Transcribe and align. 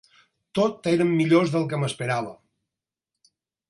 Tot 0.59 0.89
eren 0.93 1.13
millors 1.21 1.53
del 1.57 1.69
que 1.75 1.81
m'esperava. 1.85 2.37